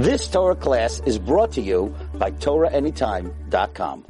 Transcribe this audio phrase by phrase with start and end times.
[0.00, 4.06] This Torah class is brought to you by TorahAnytime.com.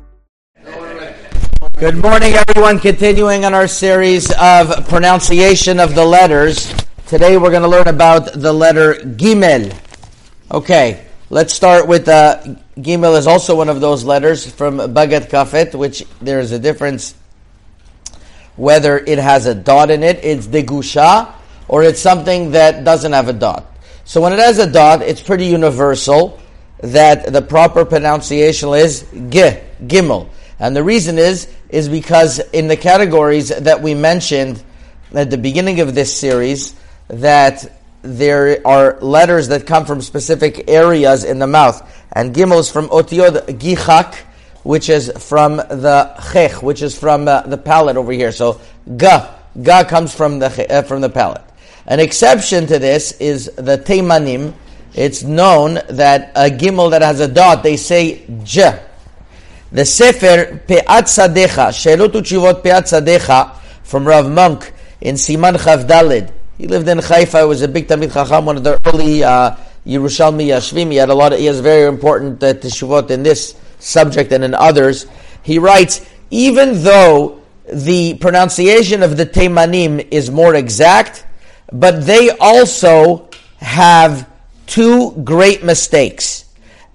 [1.78, 2.78] Good morning, everyone.
[2.78, 6.72] Continuing on our series of pronunciation of the letters.
[7.08, 9.76] Today we're going to learn about the letter Gimel.
[10.52, 12.40] Okay, let's start with uh,
[12.78, 17.16] Gimel is also one of those letters from Bagat Kafet, which there is a difference
[18.54, 21.34] whether it has a dot in it, it's degusha,
[21.66, 23.69] or it's something that doesn't have a dot.
[24.04, 26.38] So when it has a dot, it's pretty universal
[26.82, 30.28] that the proper pronunciation is g, gimel.
[30.58, 34.62] And the reason is, is because in the categories that we mentioned
[35.14, 36.74] at the beginning of this series,
[37.08, 41.82] that there are letters that come from specific areas in the mouth.
[42.12, 44.14] And gimel is from otiod gichak,
[44.62, 48.32] which is from the chech, which is from uh, the palate over here.
[48.32, 48.60] So
[48.96, 51.42] ga, ga comes from the, uh, from the palate.
[51.90, 54.54] An exception to this is the Teimanim.
[54.94, 58.80] It's known that a gimel that has a dot, they say j.
[59.72, 66.32] The Sefer Pe'at Sadecha, Shelot Uchivot Pe'at Sadecha, from Rav Monk in Siman Chavdalid.
[66.58, 70.46] He lived in Haifa, was a big Talmid Chacham, one of the early uh, Yerushalmi
[70.46, 70.92] Yashvim.
[70.92, 74.44] He had a lot of, he has very important uh, teshuvot in this subject and
[74.44, 75.06] in others.
[75.42, 81.26] He writes, even though the pronunciation of the Teimanim is more exact,
[81.72, 84.28] but they also have
[84.66, 86.44] two great mistakes.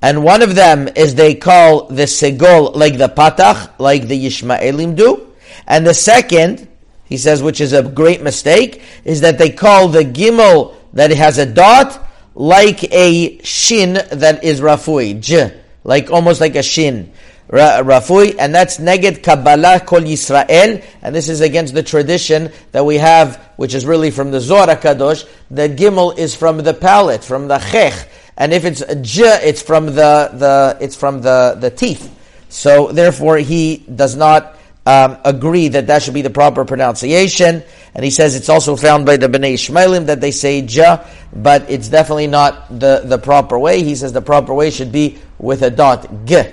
[0.02, 4.96] And one of them is they call the segol like the patach, like the Yishmaelim
[4.96, 5.34] do.
[5.68, 6.68] And the second,
[7.06, 11.38] he says, which is a great mistake, is that they call the gimel that has
[11.38, 12.02] a dot
[12.36, 17.12] like a shin that is rafui, j, like almost like a shin.
[17.50, 22.98] Rafui, and that's neged Kabbalah Kol Yisrael, and this is against the tradition that we
[22.98, 27.48] have, which is really from the Zohar Kadosh, that Gimel is from the palate, from
[27.48, 28.08] the Chech,
[28.38, 32.12] and if it's J, it's from the, the it's from the, the teeth.
[32.50, 37.64] So therefore, he does not um, agree that that should be the proper pronunciation,
[37.94, 41.00] and he says it's also found by the Bnei Ishmaelim that they say J,
[41.34, 43.84] but it's definitely not the, the proper way.
[43.84, 46.44] He says the proper way should be with a dot G.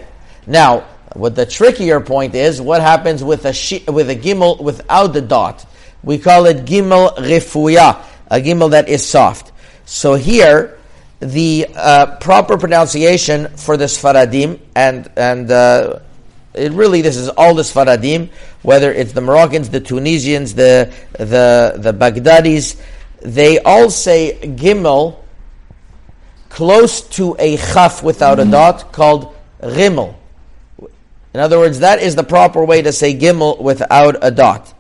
[0.47, 0.81] Now,
[1.15, 5.67] what the trickier point is, what happens with a with a gimel without the dot?
[6.03, 9.53] We call it gimel refuya, a gimel that is soft.
[9.85, 10.79] So here,
[11.21, 16.01] the uh, proper pronunciation for the Sfaradim, and and uh,
[16.55, 18.31] it really this is all the Sfaradim,
[18.63, 22.81] whether it's the Moroccans, the Tunisians, the the the Baghdadis,
[23.21, 25.19] they all say gimel
[26.49, 30.17] close to a chaf without a dot called gimel.
[31.35, 34.73] In other words, that is the proper way to say gimel without a dot.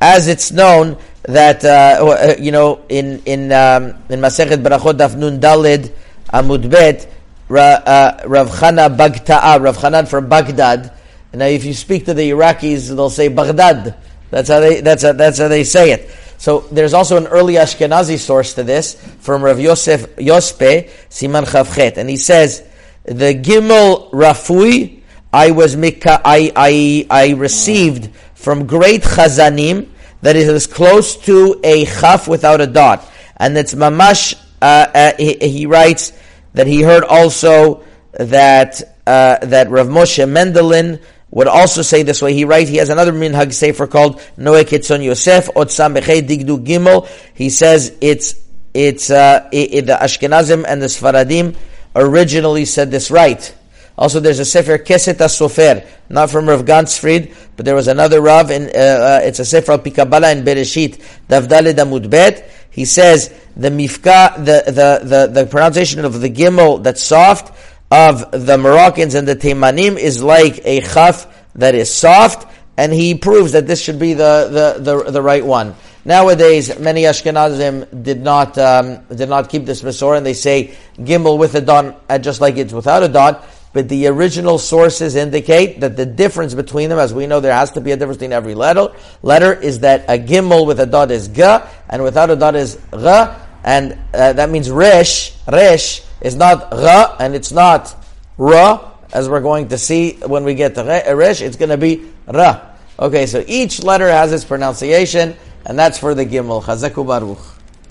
[0.00, 5.16] As it's known that uh, uh you know in in um, in Masechet Berachot Daf
[5.16, 5.90] Nun Dalid
[6.32, 7.10] Amud Bet
[7.50, 10.92] uh, Rav Chana Bagta'a Rav Chanan from Baghdad.
[11.32, 13.96] Now, if you speak to the Iraqis, they'll say Baghdad.
[14.30, 16.10] That's how they that's how, that's how they say it.
[16.38, 21.96] So there's also an early Ashkenazi source to this from Rav Yosef Yospe Siman Chavchet,
[21.96, 22.62] and he says
[23.04, 24.95] the Gimel Rafui
[25.36, 29.90] I was mika, I, I, I received from great chazanim
[30.22, 33.06] that is close to a chaf without a dot.
[33.36, 36.18] And it's mamash, uh, uh, he, he, writes
[36.54, 42.32] that he heard also that, uh, that Rav Moshe Mendelin would also say this way.
[42.32, 47.06] He writes, he has another minhag sefer called Noheg Katzon Yosef, Otsam Digdu Gimel.
[47.34, 48.36] He says it's,
[48.72, 51.54] it's, uh, it, it, the Ashkenazim and the Sfaradim
[51.94, 53.54] originally said this right.
[53.98, 58.50] Also, there's a Sefer Keset HaSofer, not from Rav Ganzfried, but there was another Rav,
[58.50, 62.50] in, uh, uh, it's a Sefer al Pikabala in Bereshit, Davdale Damud Bet.
[62.70, 67.56] He says the mifka, the, the, the, the pronunciation of the gimel that's soft
[67.90, 72.46] of the Moroccans and the Teimanim is like a chaf that is soft,
[72.76, 75.74] and he proves that this should be the, the, the, the right one.
[76.04, 81.36] Nowadays, many Ashkenazim did not um, did not keep this Masor, and they say gimel
[81.38, 83.44] with a dot, uh, just like it's without a dot
[83.76, 87.72] but the original sources indicate that the difference between them, as we know there has
[87.72, 88.88] to be a difference between every letter,
[89.20, 92.78] letter is that a gimel with a dot is ga, and without a dot is
[92.90, 97.94] ra, and uh, that means resh, resh is not ra, and it's not
[98.38, 102.02] ra, as we're going to see when we get to resh, it's going to be
[102.28, 102.58] ra.
[102.98, 105.36] Okay, so each letter has its pronunciation,
[105.66, 106.62] and that's for the gimel.
[106.62, 107.44] Chazaku baruch.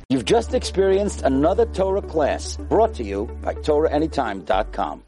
[0.10, 5.04] You've just experienced another Torah class brought to you by TorahAnytime.com.